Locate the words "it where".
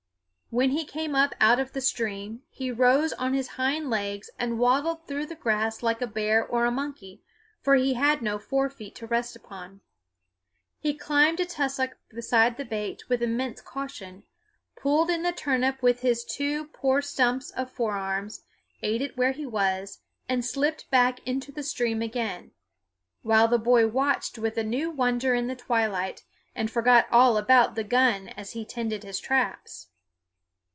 19.01-19.31